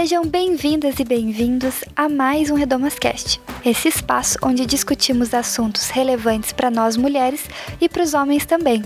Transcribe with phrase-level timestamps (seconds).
[0.00, 6.70] Sejam bem-vindas e bem-vindos a mais um Redomascast, esse espaço onde discutimos assuntos relevantes para
[6.70, 7.44] nós mulheres
[7.80, 8.80] e para os homens também.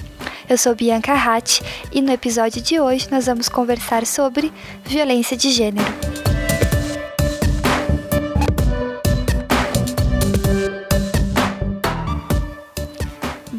[0.49, 1.61] Eu sou Bianca Hatt
[1.93, 4.51] e no episódio de hoje nós vamos conversar sobre
[4.87, 6.32] violência de gênero.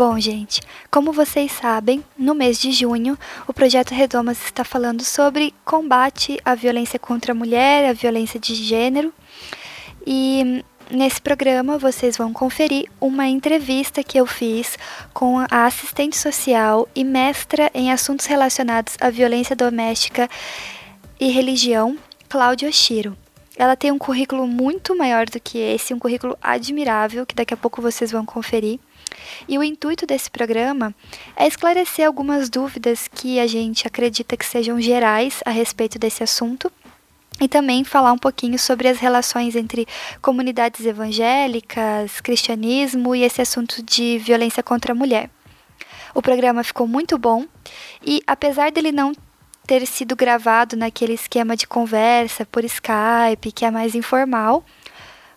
[0.06, 0.60] Bom, gente,
[0.92, 3.18] como vocês sabem, no mês de junho,
[3.48, 8.54] o projeto Redomas está falando sobre combate à violência contra a mulher, a violência de
[8.54, 9.14] gênero.
[10.06, 14.78] E nesse programa vocês vão conferir uma entrevista que eu fiz
[15.14, 20.30] com a assistente social e mestra em assuntos relacionados à violência doméstica
[21.18, 23.16] e religião, Cláudia Oshiro.
[23.56, 27.58] Ela tem um currículo muito maior do que esse, um currículo admirável, que daqui a
[27.58, 28.82] pouco vocês vão conferir.
[29.47, 30.94] E o intuito desse programa
[31.36, 36.72] é esclarecer algumas dúvidas que a gente acredita que sejam gerais a respeito desse assunto
[37.42, 39.88] e também falar um pouquinho sobre as relações entre
[40.22, 45.30] comunidades evangélicas, cristianismo e esse assunto de violência contra a mulher.
[46.14, 47.45] O programa ficou muito bom
[48.05, 49.14] e, apesar dele não
[49.66, 54.64] ter sido gravado naquele esquema de conversa por Skype, que é mais informal,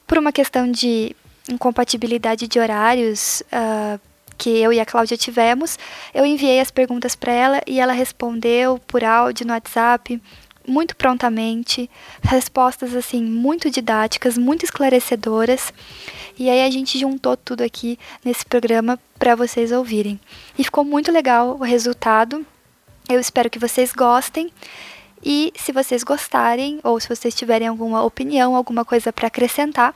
[0.06, 1.14] por uma questão de
[1.50, 4.00] incompatibilidade de horários uh,
[4.36, 5.78] que eu e a Cláudia tivemos,
[6.14, 10.20] eu enviei as perguntas para ela e ela respondeu por áudio no WhatsApp
[10.66, 11.88] muito prontamente,
[12.22, 15.72] respostas assim muito didáticas, muito esclarecedoras.
[16.38, 20.20] E aí a gente juntou tudo aqui nesse programa para vocês ouvirem.
[20.58, 22.44] E ficou muito legal o resultado.
[23.08, 24.50] Eu espero que vocês gostem.
[25.24, 29.94] E se vocês gostarem ou se vocês tiverem alguma opinião, alguma coisa para acrescentar,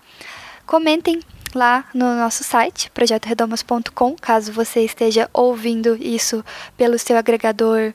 [0.66, 1.20] comentem
[1.54, 6.44] lá no nosso site, projetoredomas.com, caso você esteja ouvindo isso
[6.76, 7.92] pelo seu agregador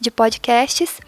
[0.00, 1.00] de podcasts.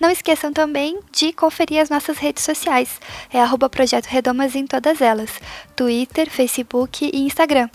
[0.00, 2.98] Não esqueçam também de conferir as nossas redes sociais.
[3.30, 5.30] É arroba Projeto Redomas em todas elas.
[5.76, 7.68] Twitter, Facebook e Instagram.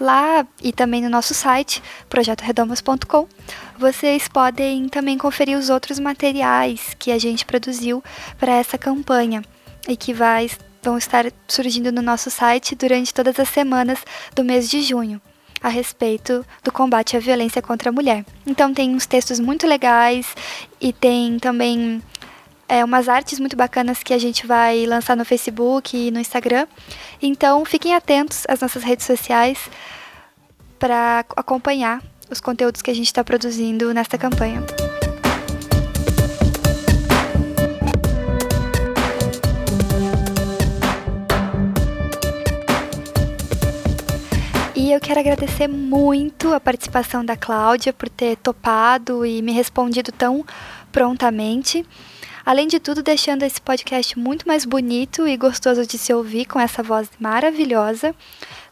[0.00, 3.28] Lá e também no nosso site, projetoredomas.com,
[3.78, 8.02] vocês podem também conferir os outros materiais que a gente produziu
[8.38, 9.42] para essa campanha
[9.86, 10.50] e que vai
[10.82, 13.98] vão estar surgindo no nosso site durante todas as semanas
[14.34, 15.20] do mês de junho
[15.62, 18.24] a respeito do combate à violência contra a mulher.
[18.46, 20.34] Então tem uns textos muito legais
[20.80, 22.02] e tem também
[22.66, 26.66] é, umas artes muito bacanas que a gente vai lançar no Facebook e no Instagram.
[27.20, 29.58] Então fiquem atentos às nossas redes sociais
[30.78, 34.64] para acompanhar os conteúdos que a gente está produzindo nesta campanha.
[45.10, 50.46] Quero agradecer muito a participação da Cláudia por ter topado e me respondido tão
[50.92, 51.84] prontamente.
[52.46, 56.60] Além de tudo, deixando esse podcast muito mais bonito e gostoso de se ouvir com
[56.60, 58.14] essa voz maravilhosa.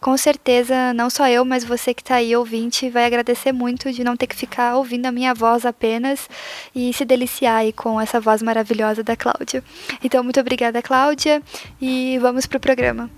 [0.01, 4.05] Com certeza, não só eu, mas você que está aí ouvinte vai agradecer muito de
[4.05, 6.31] não ter que ficar ouvindo a minha voz apenas
[6.73, 9.65] e se deliciar aí com essa voz maravilhosa da Cláudia.
[10.05, 11.43] Então, muito obrigada, Cláudia,
[11.81, 13.18] e vamos para o programa.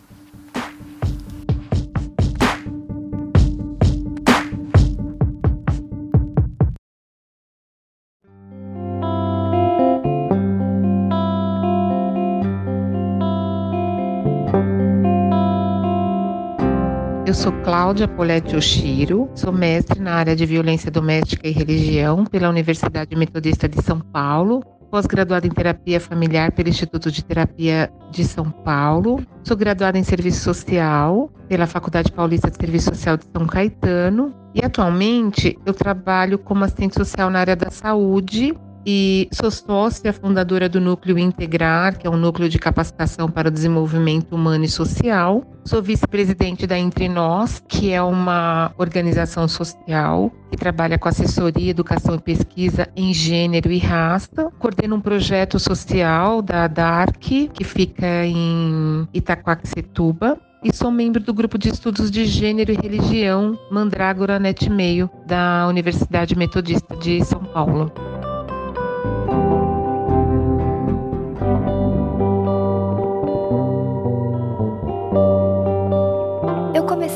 [17.31, 22.49] Eu sou Cláudia Poletti Oshiro, sou mestre na área de violência doméstica e religião pela
[22.49, 28.51] Universidade Metodista de São Paulo, pós-graduada em terapia familiar pelo Instituto de Terapia de São
[28.51, 34.35] Paulo, sou graduada em serviço social pela Faculdade Paulista de Serviço Social de São Caetano
[34.53, 38.53] e atualmente eu trabalho como assistente social na área da saúde
[38.85, 43.50] e sou sócia fundadora do Núcleo Integrar, que é um núcleo de capacitação para o
[43.50, 45.44] desenvolvimento humano e social.
[45.65, 52.15] Sou vice-presidente da Entre Nós, que é uma organização social que trabalha com assessoria, educação
[52.15, 54.50] e pesquisa em gênero e raça.
[54.59, 61.56] Coordeno um projeto social da DARC, que fica em Itaquaquecetuba, e sou membro do grupo
[61.56, 67.91] de estudos de gênero e religião Mandrágora Net Meio da Universidade Metodista de São Paulo.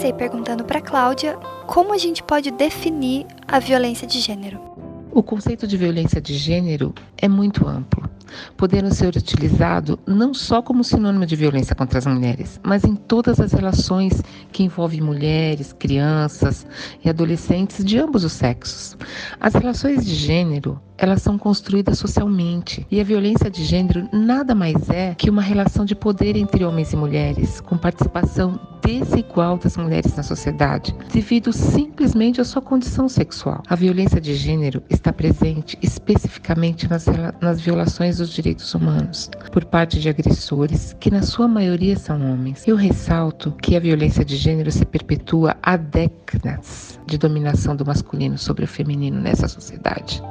[0.05, 1.35] Comecei perguntando para Cláudia
[1.67, 4.61] como a gente pode definir a violência de gênero.
[5.11, 8.03] O conceito de violência de gênero é muito amplo,
[8.55, 13.41] podendo ser utilizado não só como sinônimo de violência contra as mulheres, mas em todas
[13.41, 14.21] as relações
[14.53, 16.67] que envolvem mulheres, crianças
[17.03, 18.99] e adolescentes de ambos os sexos.
[19.41, 22.87] As relações de gênero elas são construídas socialmente.
[22.91, 26.93] E a violência de gênero nada mais é que uma relação de poder entre homens
[26.93, 33.63] e mulheres, com participação desigual das mulheres na sociedade, devido simplesmente à sua condição sexual.
[33.67, 37.07] A violência de gênero está presente especificamente nas,
[37.41, 42.67] nas violações dos direitos humanos, por parte de agressores, que na sua maioria são homens.
[42.69, 48.37] Eu ressalto que a violência de gênero se perpetua há décadas de dominação do masculino
[48.37, 50.23] sobre o feminino nessa sociedade.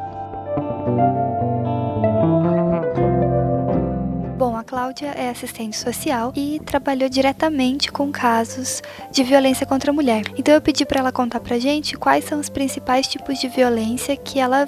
[4.37, 9.93] Bom, a Cláudia é assistente social e trabalhou diretamente com casos de violência contra a
[9.93, 10.23] mulher.
[10.37, 14.17] Então eu pedi para ela contar pra gente quais são os principais tipos de violência
[14.17, 14.67] que ela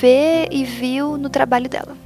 [0.00, 1.99] vê e viu no trabalho dela.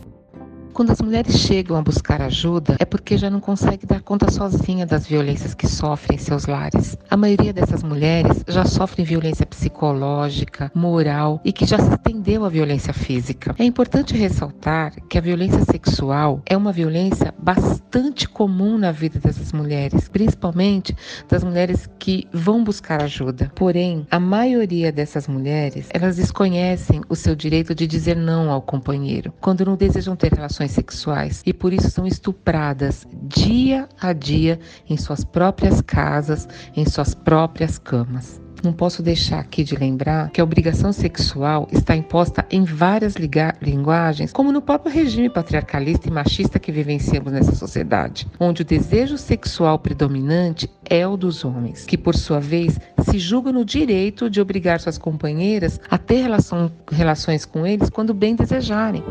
[0.75, 4.85] Quando as mulheres chegam a buscar ajuda, é porque já não conseguem dar conta sozinha
[4.85, 6.99] das violências que sofrem em seus lares.
[7.09, 12.49] A maioria dessas mulheres já sofrem violência psicológica, moral e que já se estendeu à
[12.49, 13.55] violência física.
[13.57, 19.53] É importante ressaltar que a violência sexual é uma violência bastante comum na vida dessas
[19.53, 20.97] mulheres, principalmente
[21.29, 23.53] das mulheres que vão buscar ajuda.
[23.55, 29.33] Porém, a maioria dessas mulheres, elas desconhecem o seu direito de dizer não ao companheiro,
[29.41, 34.59] quando não desejam ter relações relações sexuais e por isso são estupradas dia a dia
[34.89, 38.41] em suas próprias casas, em suas próprias camas.
[38.63, 43.15] Não posso deixar aqui de lembrar que a obrigação sexual está imposta em várias
[43.61, 49.19] linguagens, como no próprio regime patriarcalista e machista que vivenciamos nessa sociedade, onde o desejo
[49.19, 54.41] sexual predominante é o dos homens, que por sua vez se julgam no direito de
[54.41, 59.05] obrigar suas companheiras a ter relação, relações com eles quando bem desejarem.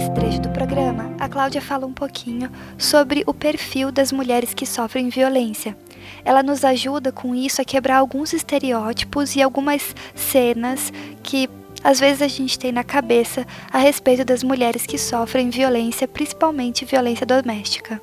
[0.00, 4.64] Nesse trecho do programa, a Cláudia fala um pouquinho sobre o perfil das mulheres que
[4.64, 5.76] sofrem violência.
[6.24, 10.90] Ela nos ajuda com isso a quebrar alguns estereótipos e algumas cenas
[11.22, 11.50] que
[11.84, 16.86] às vezes a gente tem na cabeça a respeito das mulheres que sofrem violência, principalmente
[16.86, 18.00] violência doméstica.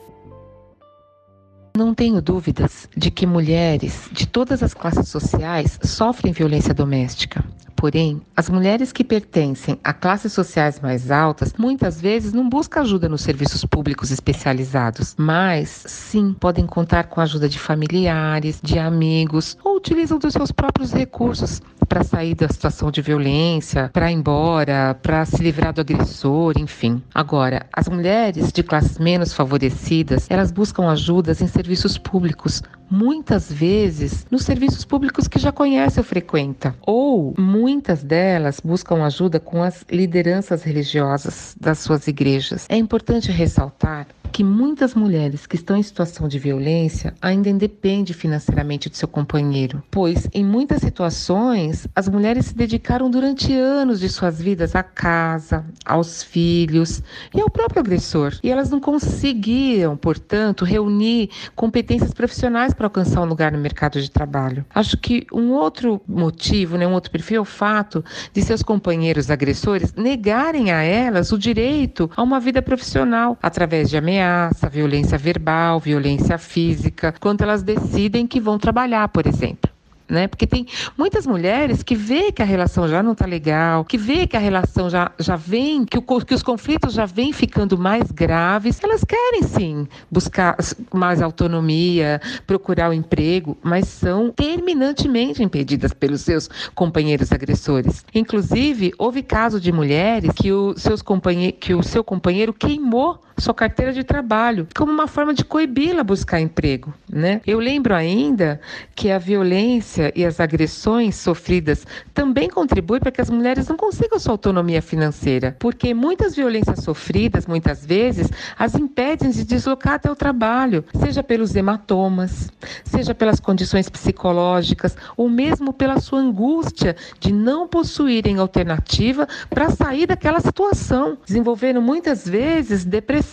[1.75, 7.43] Não tenho dúvidas de que mulheres de todas as classes sociais sofrem violência doméstica.
[7.77, 13.07] Porém, as mulheres que pertencem a classes sociais mais altas muitas vezes não buscam ajuda
[13.07, 19.55] nos serviços públicos especializados, mas sim podem contar com a ajuda de familiares, de amigos
[19.63, 24.97] ou utilizam dos seus próprios recursos para sair da situação de violência, para ir embora,
[25.01, 27.01] para se livrar do agressor, enfim.
[27.13, 34.25] Agora, as mulheres de classes menos favorecidas, elas buscam ajudas em serviços públicos, muitas vezes
[34.29, 39.85] nos serviços públicos que já conhece ou frequenta, ou muitas delas buscam ajuda com as
[39.89, 42.65] lideranças religiosas das suas igrejas.
[42.69, 44.07] É importante ressaltar
[44.37, 49.81] que muitas mulheres que estão em situação de violência ainda independem financeiramente do seu companheiro,
[49.89, 55.65] pois em muitas situações as mulheres se dedicaram durante anos de suas vidas à casa,
[55.83, 57.01] aos filhos
[57.33, 63.25] e ao próprio agressor, e elas não conseguiam, portanto, reunir competências profissionais para alcançar um
[63.25, 64.63] lugar no mercado de trabalho.
[64.69, 69.31] Acho que um outro motivo, né, um outro perfil é o fato de seus companheiros
[69.31, 75.17] agressores negarem a elas o direito a uma vida profissional através de ameaças ameaça, violência
[75.17, 79.71] verbal, violência física, quando elas decidem que vão trabalhar, por exemplo
[80.09, 80.27] né?
[80.27, 80.65] Porque tem
[80.97, 84.39] muitas mulheres que vê que a relação já não está legal, que vê que a
[84.39, 88.79] relação já, já vem, que, o, que os conflitos já vêm ficando mais graves.
[88.83, 90.55] Elas querem sim buscar
[90.93, 98.05] mais autonomia, procurar o um emprego, mas são terminantemente impedidas pelos seus companheiros agressores.
[98.13, 103.53] Inclusive, houve caso de mulheres que o, seus companhe que o seu companheiro queimou sua
[103.53, 107.41] carteira de trabalho como uma forma de coibi-la a buscar emprego, né?
[107.45, 108.59] Eu lembro ainda
[108.95, 114.19] que a violência e as agressões sofridas também contribuem para que as mulheres não consigam
[114.19, 120.15] sua autonomia financeira, porque muitas violências sofridas, muitas vezes, as impedem de deslocar até o
[120.15, 122.51] trabalho, seja pelos hematomas,
[122.83, 130.07] seja pelas condições psicológicas, ou mesmo pela sua angústia de não possuírem alternativa para sair
[130.07, 133.26] daquela situação, desenvolvendo muitas vezes depressão,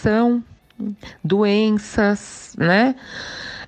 [1.23, 2.95] doenças, né?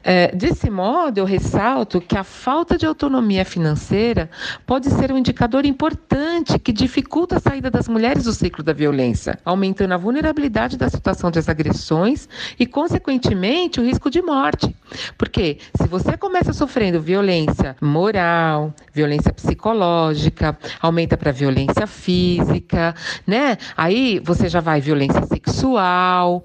[0.08, 4.30] É, desse modo, eu ressalto que a falta de autonomia financeira
[4.64, 9.36] pode ser um indicador importante que dificulta a saída das mulheres do ciclo da violência,
[9.44, 14.76] aumentando a vulnerabilidade da situação das agressões e, consequentemente, o risco de morte.
[15.18, 22.94] Porque se você começa sofrendo violência moral, violência psicológica, aumenta para violência física,
[23.26, 23.58] né?
[23.76, 26.44] Aí você já vai violência sexual,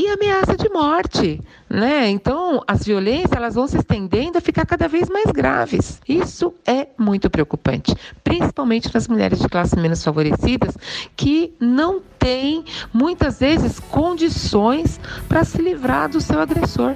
[0.00, 1.38] e ameaça de morte,
[1.68, 2.08] né?
[2.08, 6.00] Então, as violências elas vão se estendendo a ficar cada vez mais graves.
[6.08, 10.74] Isso é muito preocupante, principalmente nas mulheres de classe menos favorecidas
[11.14, 12.64] que não têm
[12.94, 16.94] muitas vezes condições para se livrar do seu agressor.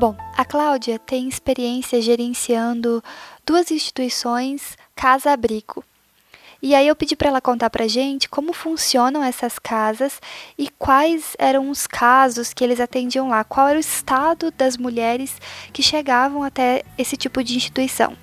[0.00, 3.04] Bom, a Cláudia tem experiência gerenciando
[3.44, 5.84] duas instituições casa-abrigo.
[6.62, 10.18] E aí eu pedi para ela contar para gente como funcionam essas casas
[10.56, 15.38] e quais eram os casos que eles atendiam lá, qual era o estado das mulheres
[15.70, 18.16] que chegavam até esse tipo de instituição.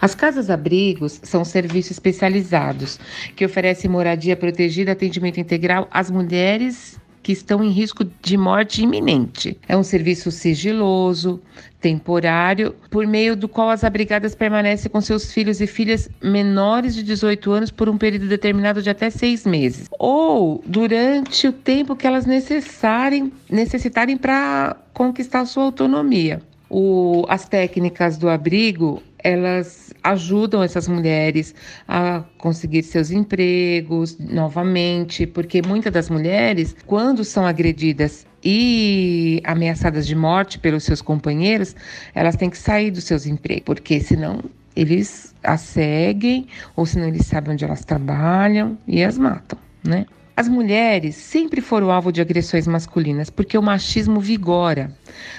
[0.00, 3.00] As casas-abrigos são serviços especializados
[3.34, 9.58] que oferecem moradia protegida, atendimento integral às mulheres que estão em risco de morte iminente.
[9.68, 11.40] É um serviço sigiloso,
[11.80, 17.02] temporário, por meio do qual as abrigadas permanecem com seus filhos e filhas menores de
[17.02, 22.06] 18 anos por um período determinado de até seis meses, ou durante o tempo que
[22.06, 26.42] elas necessarem, necessitarem para conquistar sua autonomia.
[26.68, 31.54] O, as técnicas do abrigo elas ajudam essas mulheres
[31.86, 40.14] a conseguir seus empregos novamente, porque muitas das mulheres, quando são agredidas e ameaçadas de
[40.14, 41.76] morte pelos seus companheiros,
[42.14, 44.42] elas têm que sair dos seus empregos, porque senão
[44.74, 50.06] eles as seguem ou senão eles sabem onde elas trabalham e as matam, né?
[50.36, 54.96] As mulheres sempre foram alvo de agressões masculinas porque o machismo vigora.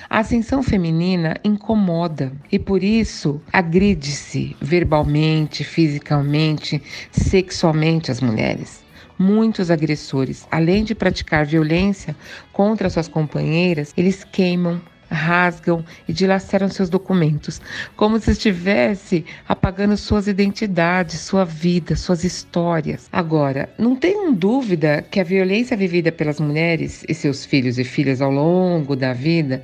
[0.10, 6.82] A ascensão feminina incomoda e por isso agride-se verbalmente, fisicamente,
[7.12, 8.84] sexualmente as mulheres.
[9.18, 12.16] Muitos agressores, além de praticar violência
[12.52, 17.62] contra suas companheiras, eles queimam, rasgam e dilaceram seus documentos,
[17.96, 23.10] como se estivesse apagando suas identidades, sua vida, suas histórias.
[23.12, 28.22] Agora, não tenham dúvida que a violência vivida pelas mulheres e seus filhos e filhas
[28.22, 29.64] ao longo da vida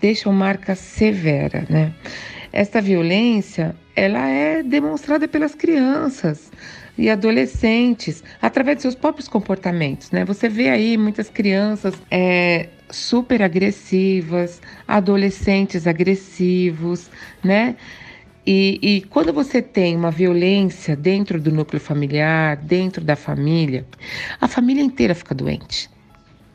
[0.00, 1.92] deixam marca severa, né?
[2.52, 6.50] Esta violência, ela é demonstrada pelas crianças
[6.96, 10.24] e adolescentes através de seus próprios comportamentos, né?
[10.24, 17.10] Você vê aí muitas crianças é, super agressivas, adolescentes agressivos,
[17.42, 17.76] né?
[18.46, 23.84] E, e, quando você tem uma violência dentro do núcleo familiar, dentro da família,
[24.40, 25.90] a família inteira fica doente.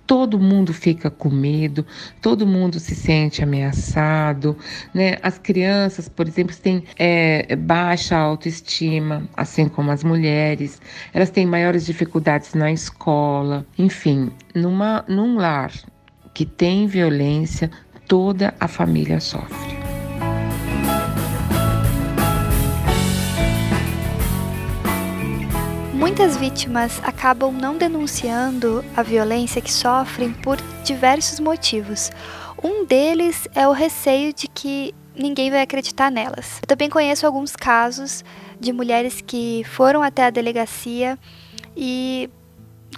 [0.08, 1.86] Todo mundo fica com medo,
[2.22, 4.58] todo mundo se sente ameaçado,
[4.94, 5.18] né?
[5.22, 10.82] As crianças, por exemplo, têm é, baixa autoestima, assim como as mulheres.
[11.14, 13.66] Elas têm maiores dificuldades na escola.
[13.78, 15.72] Enfim, numa, num lar
[16.34, 17.70] que tem violência,
[18.08, 19.82] toda a família sofre.
[25.94, 32.12] Muitas vítimas acabam não denunciando a violência que sofrem por diversos motivos.
[32.64, 36.60] Um deles é o receio de que ninguém vai acreditar nelas.
[36.62, 38.24] Eu também conheço alguns casos
[38.60, 41.18] de mulheres que foram até a delegacia
[41.76, 42.30] e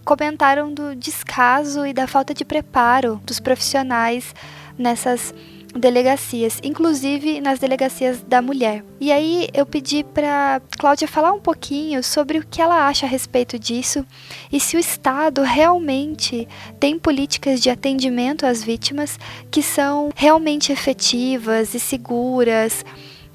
[0.03, 4.33] comentaram do descaso e da falta de preparo dos profissionais
[4.77, 5.33] nessas
[5.75, 8.83] delegacias, inclusive nas delegacias da mulher.
[8.99, 13.09] E aí eu pedi para Cláudia falar um pouquinho sobre o que ela acha a
[13.09, 14.05] respeito disso
[14.51, 16.47] e se o Estado realmente
[16.79, 19.19] tem políticas de atendimento às vítimas
[19.49, 22.85] que são realmente efetivas e seguras,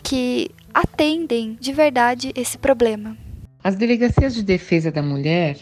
[0.03, 3.17] que atendem de verdade esse problema.
[3.65, 5.59] As delegacias de defesa da mulher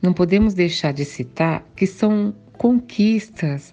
[0.00, 3.72] não podemos deixar de citar que são conquistas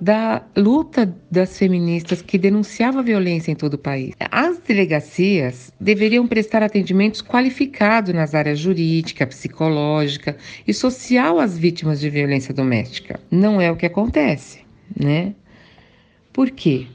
[0.00, 4.14] da luta das feministas que denunciava a violência em todo o país.
[4.30, 12.10] As delegacias deveriam prestar atendimentos qualificados nas áreas jurídica, psicológica e social às vítimas de
[12.10, 13.20] violência doméstica.
[13.30, 14.60] Não é o que acontece,
[14.94, 15.34] né?
[16.32, 16.86] Por quê?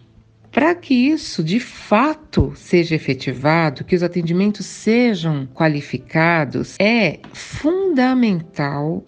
[0.52, 9.06] Para que isso de fato seja efetivado, que os atendimentos sejam qualificados, é fundamental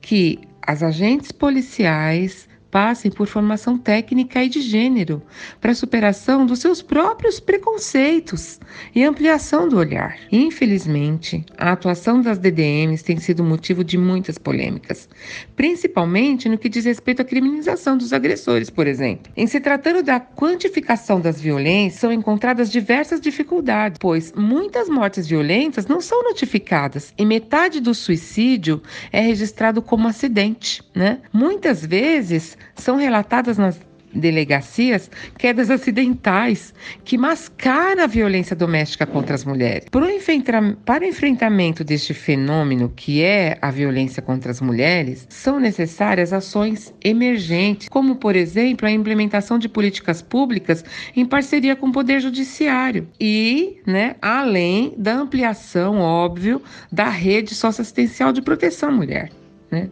[0.00, 5.22] que as agentes policiais passem por formação técnica e de gênero
[5.60, 8.60] para superação dos seus próprios preconceitos
[8.94, 10.16] e ampliação do olhar.
[10.30, 15.08] Infelizmente, a atuação das DDMs tem sido motivo de muitas polêmicas,
[15.54, 19.32] principalmente no que diz respeito à criminalização dos agressores, por exemplo.
[19.36, 25.86] Em se tratando da quantificação das violências, são encontradas diversas dificuldades, pois muitas mortes violentas
[25.86, 28.82] não são notificadas e metade do suicídio
[29.12, 31.20] é registrado como acidente, né?
[31.32, 33.78] Muitas vezes são relatadas nas
[34.16, 39.88] delegacias quedas acidentais que mascaram a violência doméstica contra as mulheres.
[39.90, 46.94] Para o enfrentamento deste fenômeno que é a violência contra as mulheres, são necessárias ações
[47.04, 50.84] emergentes, como, por exemplo, a implementação de políticas públicas
[51.14, 58.32] em parceria com o Poder Judiciário e, né, além da ampliação, óbvio, da rede socioassistencial
[58.32, 59.30] de proteção à mulher.
[59.70, 59.90] Né?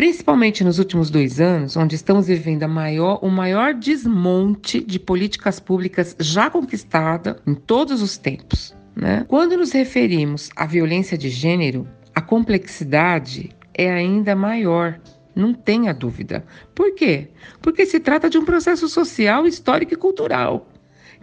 [0.00, 6.16] Principalmente nos últimos dois anos, onde estamos vivendo maior, o maior desmonte de políticas públicas
[6.18, 8.74] já conquistada em todos os tempos.
[8.96, 9.26] Né?
[9.28, 14.98] Quando nos referimos à violência de gênero, a complexidade é ainda maior.
[15.36, 16.46] Não tenha dúvida.
[16.74, 17.28] Por quê?
[17.60, 20.66] Porque se trata de um processo social, histórico e cultural.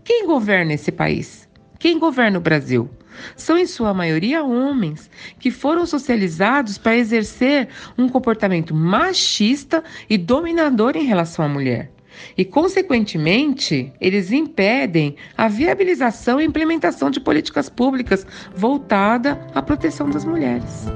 [0.04, 1.50] Quem governa esse país?
[1.80, 2.88] Quem governa o Brasil?
[3.36, 5.10] São, em sua maioria, homens
[5.40, 11.92] que foram socializados para exercer um comportamento machista e dominador em relação à mulher.
[12.38, 20.26] E, consequentemente, eles impedem a viabilização e implementação de políticas públicas voltada à proteção das
[20.26, 20.88] mulheres.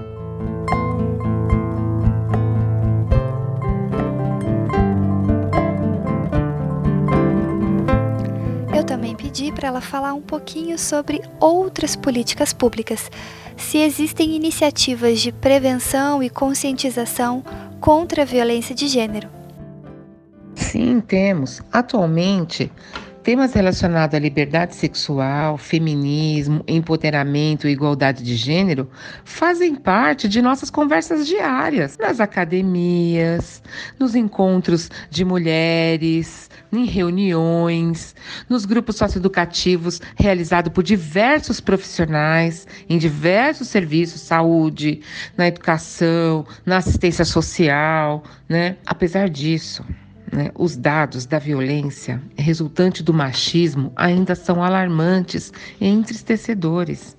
[8.91, 13.10] Também pedi para ela falar um pouquinho sobre outras políticas públicas,
[13.55, 17.41] se existem iniciativas de prevenção e conscientização
[17.79, 19.29] contra a violência de gênero.
[20.55, 21.62] Sim, temos.
[21.71, 22.69] Atualmente,
[23.23, 28.89] Temas relacionados à liberdade sexual, feminismo, empoderamento e igualdade de gênero
[29.23, 33.61] fazem parte de nossas conversas diárias, nas academias,
[33.99, 38.15] nos encontros de mulheres, em reuniões,
[38.49, 45.01] nos grupos socioeducativos realizados por diversos profissionais em diversos serviços, saúde,
[45.37, 48.77] na educação, na assistência social, né?
[48.83, 49.85] Apesar disso,
[50.31, 57.17] né, os dados da violência resultante do machismo ainda são alarmantes e entristecedores.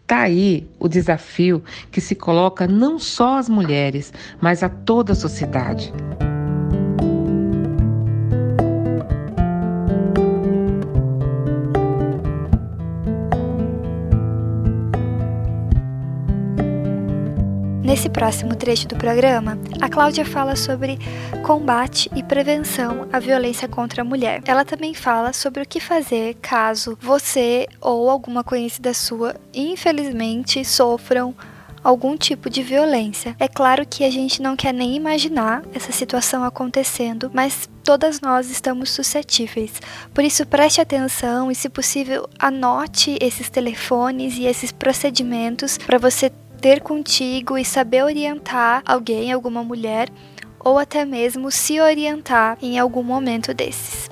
[0.00, 5.16] Está aí o desafio que se coloca não só às mulheres, mas a toda a
[5.16, 5.92] sociedade.
[17.96, 20.98] Nesse próximo trecho do programa, a Cláudia fala sobre
[21.42, 24.42] combate e prevenção à violência contra a mulher.
[24.44, 31.34] Ela também fala sobre o que fazer caso você ou alguma conhecida sua, infelizmente, sofram
[31.82, 33.34] algum tipo de violência.
[33.40, 38.50] É claro que a gente não quer nem imaginar essa situação acontecendo, mas todas nós
[38.50, 39.80] estamos suscetíveis.
[40.12, 46.30] Por isso, preste atenção e, se possível, anote esses telefones e esses procedimentos para você
[46.60, 50.08] ter contigo e saber orientar alguém, alguma mulher,
[50.58, 54.08] ou até mesmo se orientar em algum momento desses.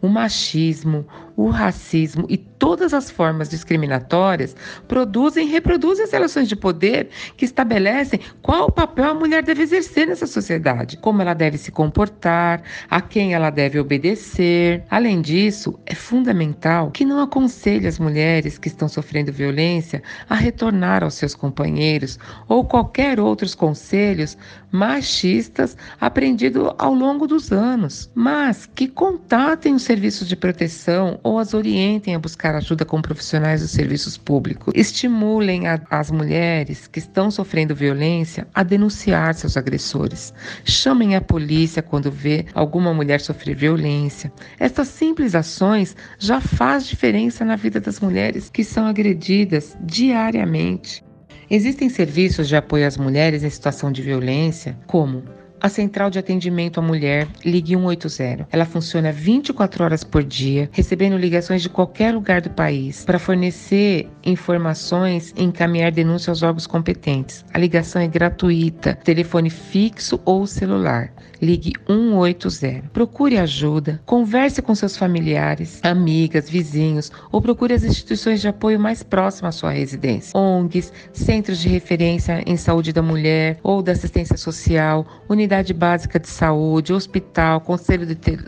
[0.00, 6.56] O machismo, o racismo e todas as formas discriminatórias produzem e reproduzem as relações de
[6.56, 11.70] poder que estabelecem qual papel a mulher deve exercer nessa sociedade, como ela deve se
[11.70, 14.84] comportar, a quem ela deve obedecer.
[14.90, 21.02] Além disso, é fundamental que não aconselhe as mulheres que estão sofrendo violência a retornar
[21.02, 22.18] aos seus companheiros
[22.48, 24.38] ou qualquer outros conselhos
[24.70, 31.54] machistas aprendidos ao longo dos anos, mas que contatem os serviços de proteção ou as
[31.54, 34.74] orientem a buscar ajuda com profissionais dos serviços públicos.
[34.76, 40.34] Estimulem a, as mulheres que estão sofrendo violência a denunciar seus agressores.
[40.64, 44.30] Chamem a polícia quando vê alguma mulher sofrer violência.
[44.60, 51.02] Essas simples ações já faz diferença na vida das mulheres que são agredidas diariamente.
[51.50, 55.22] Existem serviços de apoio às mulheres em situação de violência, como
[55.64, 58.48] a Central de Atendimento à Mulher, Ligue 180.
[58.52, 64.06] Ela funciona 24 horas por dia, recebendo ligações de qualquer lugar do país para fornecer
[64.22, 67.46] informações e encaminhar denúncia aos órgãos competentes.
[67.54, 71.10] A ligação é gratuita, telefone fixo ou celular.
[71.40, 72.90] Ligue 180.
[72.92, 79.02] Procure ajuda, converse com seus familiares, amigas, vizinhos ou procure as instituições de apoio mais
[79.02, 80.38] próximas à sua residência.
[80.38, 85.06] ONGs, centros de referência em saúde da mulher ou da assistência social,
[85.54, 88.04] unidade básica de saúde, hospital, conselho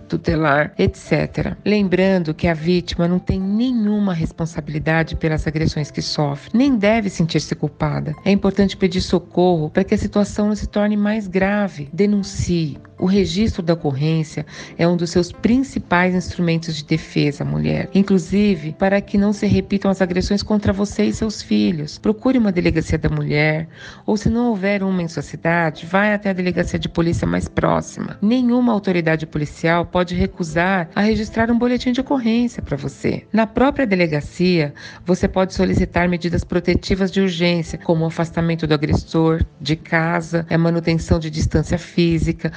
[0.09, 1.57] tutelar, etc.
[1.65, 7.55] Lembrando que a vítima não tem nenhuma responsabilidade pelas agressões que sofre, nem deve sentir-se
[7.55, 8.13] culpada.
[8.25, 11.89] É importante pedir socorro para que a situação não se torne mais grave.
[11.93, 14.47] Denuncie, o registro da ocorrência
[14.79, 19.91] é um dos seus principais instrumentos de defesa mulher, inclusive para que não se repitam
[19.91, 21.99] as agressões contra você e seus filhos.
[21.99, 23.69] Procure uma delegacia da mulher,
[24.05, 27.49] ou se não houver uma em sua cidade, vá até a delegacia de polícia mais
[27.49, 28.19] próxima.
[28.23, 33.25] Nenhuma autoridade policial pode recusar a registrar um boletim de ocorrência para você.
[33.33, 34.73] Na própria delegacia,
[35.05, 40.59] você pode solicitar medidas protetivas de urgência, como o afastamento do agressor de casa, a
[40.59, 42.53] manutenção de distância física,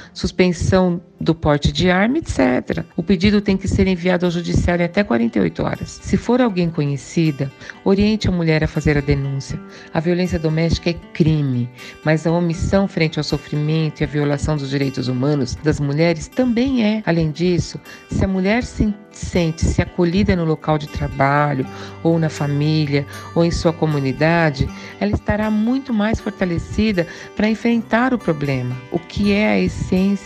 [1.20, 2.84] do porte de arma, etc.
[2.96, 6.00] O pedido tem que ser enviado ao judiciário até 48 horas.
[6.02, 7.52] Se for alguém conhecida,
[7.84, 9.60] oriente a mulher a fazer a denúncia.
[9.92, 11.68] A violência doméstica é crime,
[12.04, 16.84] mas a omissão frente ao sofrimento e a violação dos direitos humanos das mulheres também
[16.84, 17.02] é.
[17.04, 17.78] Além disso,
[18.10, 21.66] se a mulher se sente-se acolhida no local de trabalho,
[22.02, 24.68] ou na família, ou em sua comunidade,
[25.00, 30.19] ela estará muito mais fortalecida para enfrentar o problema, o que é a essência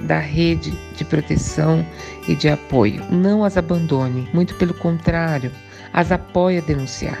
[0.00, 1.86] da rede de proteção
[2.28, 3.04] e de apoio.
[3.10, 5.50] Não as abandone, muito pelo contrário,
[5.92, 7.18] as apoie a denunciar.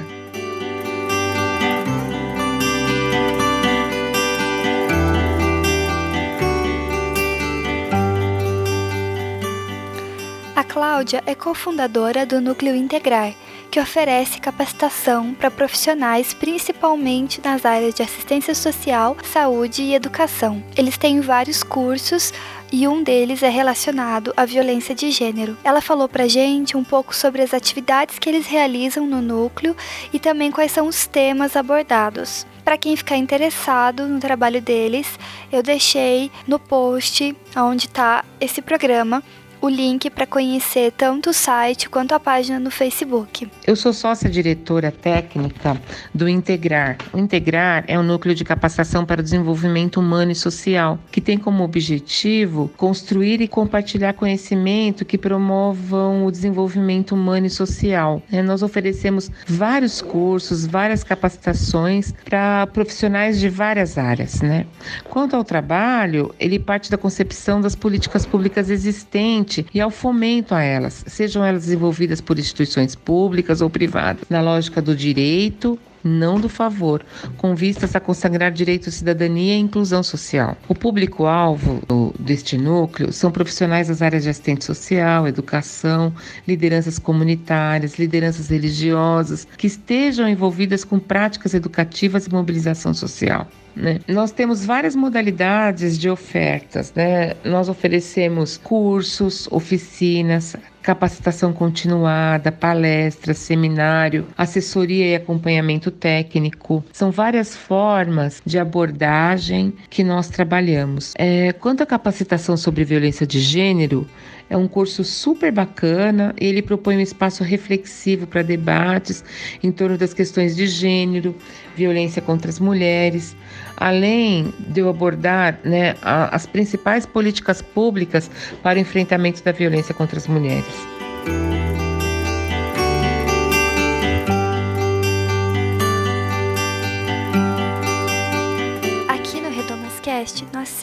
[10.74, 13.32] Cláudia é cofundadora do Núcleo Integrar,
[13.74, 20.62] que oferece capacitação para profissionais principalmente nas áreas de assistência social, saúde e educação.
[20.76, 22.32] Eles têm vários cursos
[22.70, 25.58] e um deles é relacionado à violência de gênero.
[25.64, 29.76] Ela falou pra gente um pouco sobre as atividades que eles realizam no núcleo
[30.12, 32.46] e também quais são os temas abordados.
[32.64, 35.18] Para quem ficar interessado no trabalho deles,
[35.50, 39.20] eu deixei no post onde está esse programa
[39.64, 43.50] o link para conhecer tanto o site quanto a página no Facebook.
[43.66, 45.80] Eu sou sócia diretora técnica
[46.12, 46.98] do Integrar.
[47.14, 51.38] O Integrar é um núcleo de capacitação para o desenvolvimento humano e social, que tem
[51.38, 58.22] como objetivo construir e compartilhar conhecimento que promovam o desenvolvimento humano e social.
[58.30, 64.42] É, nós oferecemos vários cursos, várias capacitações para profissionais de várias áreas.
[64.42, 64.66] Né?
[65.08, 70.62] Quanto ao trabalho, ele parte da concepção das políticas públicas existentes e ao fomento a
[70.62, 76.50] elas, sejam elas desenvolvidas por instituições públicas ou privadas, na lógica do direito não do
[76.50, 77.02] favor,
[77.38, 80.54] com vistas a consagrar direito à cidadania e inclusão social.
[80.68, 81.82] O público-alvo
[82.20, 86.12] deste núcleo são profissionais das áreas de assistente social, educação,
[86.46, 93.48] lideranças comunitárias, lideranças religiosas, que estejam envolvidas com práticas educativas e mobilização social.
[93.76, 94.00] Né?
[94.06, 96.92] Nós temos várias modalidades de ofertas.
[96.94, 97.34] Né?
[97.44, 106.84] Nós oferecemos cursos, oficinas, capacitação continuada, palestras, seminário, assessoria e acompanhamento técnico.
[106.92, 111.14] São várias formas de abordagem que nós trabalhamos.
[111.16, 114.06] É, quanto à capacitação sobre violência de gênero,
[114.50, 116.34] é um curso super bacana.
[116.36, 119.24] Ele propõe um espaço reflexivo para debates
[119.62, 121.34] em torno das questões de gênero,
[121.74, 123.34] violência contra as mulheres,
[123.76, 128.30] além de eu abordar né, as principais políticas públicas
[128.62, 130.64] para o enfrentamento da violência contra as mulheres.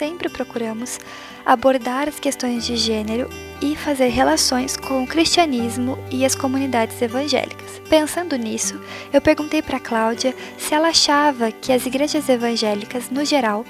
[0.02, 0.98] Sempre procuramos
[1.46, 7.80] abordar as questões de gênero e fazer relações com o cristianismo e as comunidades evangélicas.
[7.88, 8.80] Pensando nisso,
[9.12, 13.64] eu perguntei para Cláudia se ela achava que as igrejas evangélicas, no geral,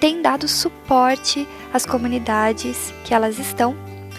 [0.00, 3.76] têm dado suporte às comunidades que elas estão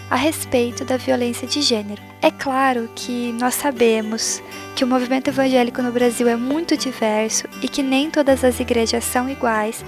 [0.09, 2.01] a respeito da violência de gênero.
[2.21, 4.41] É claro que nós sabemos
[4.73, 9.03] que o movimento evangélico no Brasil é muito diverso e que nem todas as igrejas
[9.03, 9.83] são iguais,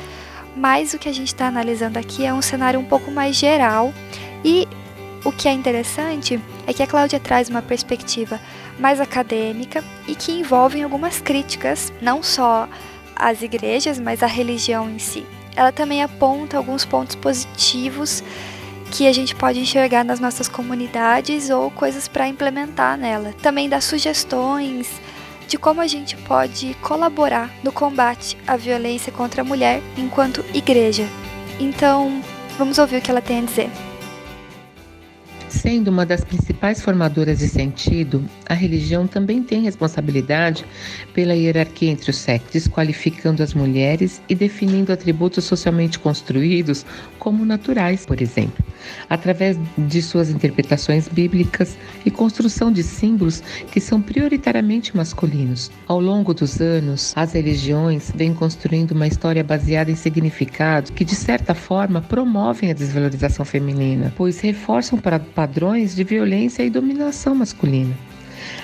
[0.56, 3.94] mas o que a gente está analisando aqui é um cenário um pouco mais geral
[4.44, 4.68] e
[5.24, 8.39] o que é interessante é que a Cláudia traz uma perspectiva
[8.78, 12.68] mais acadêmica e que envolve algumas críticas, não só
[13.16, 15.26] às igrejas, mas à religião em si.
[15.56, 18.24] ela também aponta alguns pontos positivos
[18.92, 23.34] que a gente pode enxergar nas nossas comunidades ou coisas para implementar nela.
[23.42, 24.89] Também dá sugestões
[25.54, 31.08] de como a gente pode colaborar no combate à violência contra a mulher enquanto igreja.
[31.60, 32.24] Então,
[32.58, 33.70] vamos ouvir o que ela tem a dizer.
[35.48, 40.66] Sendo uma das principais formadoras de sentido, a religião também tem responsabilidade
[41.13, 46.84] pela hierarquia entre os sexos, desqualificando as mulheres e definindo atributos socialmente construídos
[47.20, 48.66] como naturais, por exemplo,
[49.10, 53.41] através de suas interpretações bíblicas e construção de símbolos
[53.72, 55.72] que são prioritariamente masculinos.
[55.88, 61.15] Ao longo dos anos, as religiões vêm construindo uma história baseada em significados que, de
[61.15, 65.00] certa forma, promovem a desvalorização feminina, pois reforçam
[65.36, 67.93] padrões de violência e dominação masculina.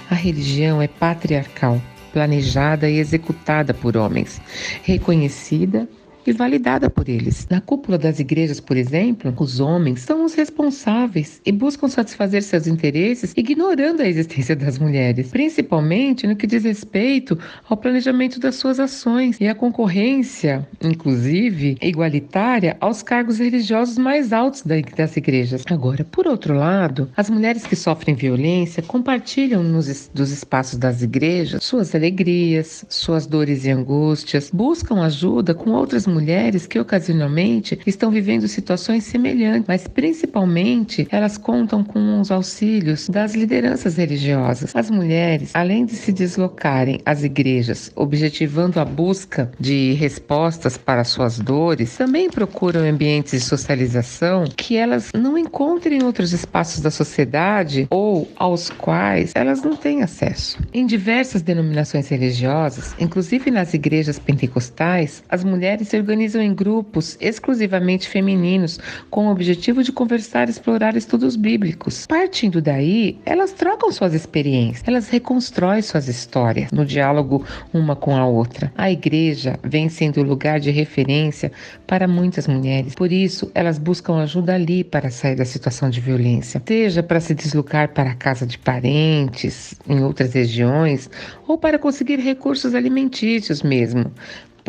[0.09, 4.41] A religião é patriarcal, planejada e executada por homens,
[4.83, 5.87] reconhecida
[6.25, 7.47] e validada por eles.
[7.49, 12.67] Na cúpula das igrejas, por exemplo, os homens são os responsáveis e buscam satisfazer seus
[12.67, 17.37] interesses ignorando a existência das mulheres, principalmente no que diz respeito
[17.69, 24.63] ao planejamento das suas ações e à concorrência, inclusive igualitária, aos cargos religiosos mais altos
[24.63, 25.63] das igrejas.
[25.69, 31.63] Agora, por outro lado, as mulheres que sofrem violência compartilham nos, dos espaços das igrejas
[31.69, 38.47] suas alegrias, suas dores e angústias, buscam ajuda com outras mulheres que ocasionalmente estão vivendo
[38.47, 44.75] situações semelhantes, mas principalmente elas contam com os auxílios das lideranças religiosas.
[44.75, 51.39] As mulheres, além de se deslocarem às igrejas, objetivando a busca de respostas para suas
[51.39, 57.87] dores, também procuram ambientes de socialização que elas não encontrem em outros espaços da sociedade
[57.89, 60.59] ou aos quais elas não têm acesso.
[60.73, 68.07] Em diversas denominações religiosas, inclusive nas igrejas pentecostais, as mulheres se organizam em grupos exclusivamente
[68.07, 72.05] femininos com o objetivo de conversar e explorar estudos bíblicos.
[72.07, 78.25] Partindo daí, elas trocam suas experiências, elas reconstroem suas histórias no diálogo uma com a
[78.25, 78.71] outra.
[78.77, 81.51] A igreja vem sendo lugar de referência
[81.85, 86.61] para muitas mulheres, por isso elas buscam ajuda ali para sair da situação de violência,
[86.65, 91.09] seja para se deslocar para a casa de parentes em outras regiões
[91.47, 94.11] ou para conseguir recursos alimentícios mesmo,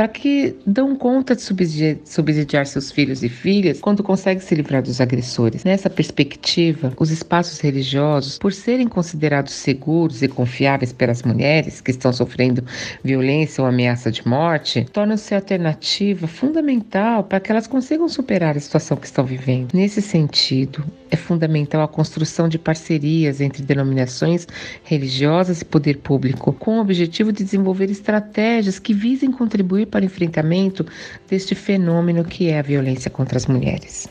[0.00, 4.98] para que dão conta de subsidiar, seus filhos e filhas quando conseguem se livrar dos
[4.98, 5.62] agressores.
[5.62, 12.14] Nessa perspectiva, os espaços religiosos, por serem considerados seguros e confiáveis pelas mulheres que estão
[12.14, 12.64] sofrendo
[13.04, 18.96] violência ou ameaça de morte, tornam-se alternativa fundamental para que elas consigam superar a situação
[18.96, 19.74] que estão vivendo.
[19.74, 24.46] Nesse sentido, é fundamental a construção de parcerias entre denominações
[24.84, 30.06] religiosas e poder público, com o objetivo de desenvolver estratégias que visem contribuir para o
[30.06, 30.86] enfrentamento
[31.28, 34.08] deste fenômeno que é a violência contra as mulheres.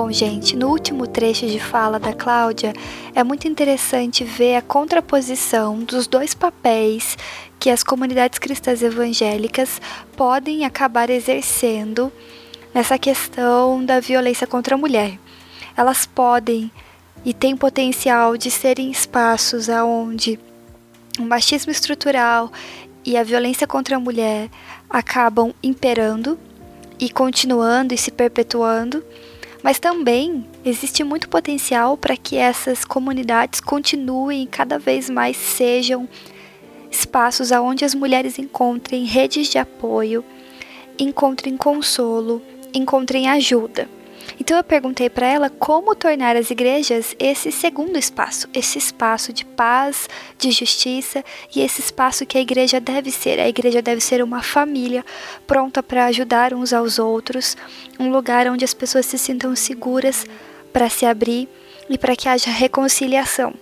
[0.00, 2.72] Bom, gente, no último trecho de fala da Cláudia,
[3.16, 7.18] é muito interessante ver a contraposição dos dois papéis
[7.58, 9.80] que as comunidades cristãs evangélicas
[10.16, 12.12] podem acabar exercendo
[12.72, 15.18] nessa questão da violência contra a mulher.
[15.76, 16.70] Elas podem
[17.24, 20.38] e têm potencial de serem espaços aonde
[21.18, 22.52] o machismo estrutural
[23.04, 24.48] e a violência contra a mulher
[24.88, 26.38] acabam imperando
[27.00, 29.02] e continuando e se perpetuando
[29.62, 36.08] mas também existe muito potencial para que essas comunidades continuem cada vez mais sejam
[36.90, 40.24] espaços aonde as mulheres encontrem redes de apoio,
[40.98, 42.42] encontrem consolo,
[42.72, 43.88] encontrem ajuda.
[44.40, 49.44] Então eu perguntei para ela como tornar as igrejas esse segundo espaço, esse espaço de
[49.44, 51.24] paz, de justiça
[51.54, 53.40] e esse espaço que a igreja deve ser.
[53.40, 55.04] A igreja deve ser uma família
[55.46, 57.56] pronta para ajudar uns aos outros,
[57.98, 60.24] um lugar onde as pessoas se sintam seguras
[60.72, 61.48] para se abrir
[61.90, 63.52] e para que haja reconciliação.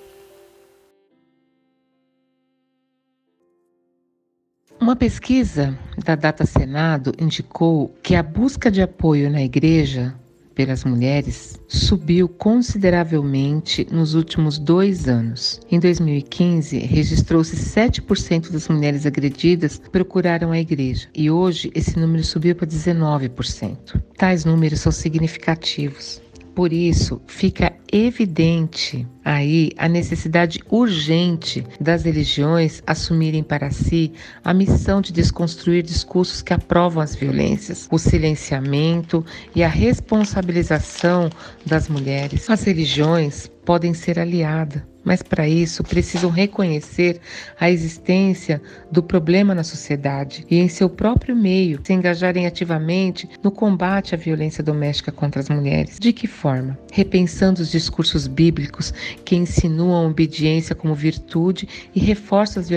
[4.79, 10.15] Uma pesquisa da Data Senado indicou que a busca de apoio na igreja
[10.57, 15.61] pelas mulheres subiu consideravelmente nos últimos dois anos.
[15.71, 22.57] Em 2015, registrou-se 7% das mulheres agredidas procuraram a igreja e hoje esse número subiu
[22.57, 24.01] para 19%.
[24.16, 26.23] Tais números são significativos.
[26.57, 34.11] Por isso, fica evidente aí a necessidade urgente das religiões assumirem para si
[34.42, 39.23] a missão de desconstruir discursos que aprovam as violências, o silenciamento
[39.55, 41.29] e a responsabilização
[41.66, 42.49] das mulheres.
[42.49, 47.21] As religiões podem ser aliadas mas para isso precisam reconhecer
[47.61, 53.53] a existência do problema na sociedade e em seu próprio meio se engajarem ativamente no
[53.53, 56.01] combate à violência doméstica contra as mulheres.
[56.01, 56.77] De que forma?
[56.92, 58.92] Repensando os discursos bíblicos
[59.25, 62.69] que insinuam a obediência como virtude e reforçam as,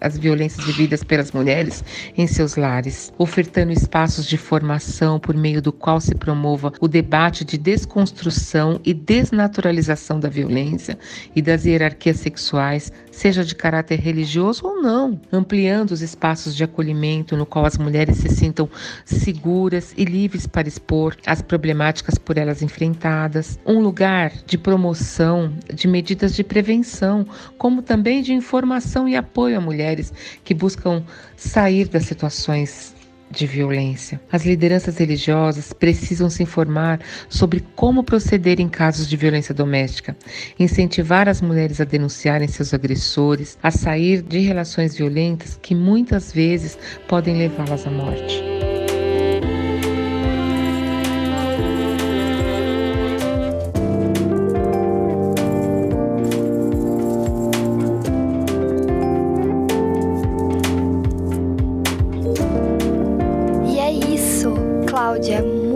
[0.00, 1.82] as violências vividas pelas mulheres
[2.16, 7.44] em seus lares, ofertando espaços de formação por meio do qual se promova o debate
[7.44, 10.96] de desconstrução e desnaturalização da violência
[11.34, 16.62] e da das hierarquias sexuais, seja de caráter religioso ou não, ampliando os espaços de
[16.62, 18.68] acolhimento no qual as mulheres se sintam
[19.06, 25.88] seguras e livres para expor as problemáticas por elas enfrentadas, um lugar de promoção de
[25.88, 30.12] medidas de prevenção, como também de informação e apoio a mulheres
[30.44, 31.02] que buscam
[31.36, 32.95] sair das situações
[33.30, 34.20] de violência.
[34.30, 40.16] As lideranças religiosas precisam se informar sobre como proceder em casos de violência doméstica,
[40.58, 46.78] incentivar as mulheres a denunciarem seus agressores, a sair de relações violentas que muitas vezes
[47.08, 48.65] podem levá-las à morte.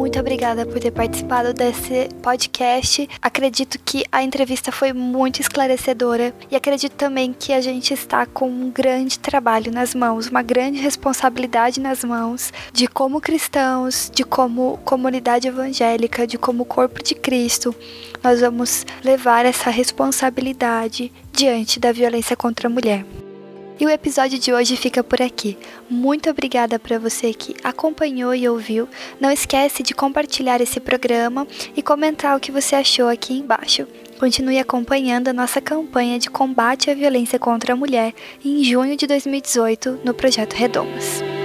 [0.00, 3.06] Muito obrigada por ter participado desse podcast.
[3.20, 8.48] Acredito que a entrevista foi muito esclarecedora e acredito também que a gente está com
[8.48, 14.78] um grande trabalho nas mãos, uma grande responsabilidade nas mãos de como cristãos, de como
[14.86, 17.76] comunidade evangélica, de como corpo de Cristo,
[18.24, 23.04] nós vamos levar essa responsabilidade diante da violência contra a mulher.
[23.80, 25.56] E o episódio de hoje fica por aqui.
[25.88, 28.86] Muito obrigada para você que acompanhou e ouviu.
[29.18, 33.88] Não esquece de compartilhar esse programa e comentar o que você achou aqui embaixo.
[34.18, 38.12] Continue acompanhando a nossa campanha de combate à violência contra a mulher
[38.44, 41.39] em junho de 2018 no Projeto Redomas.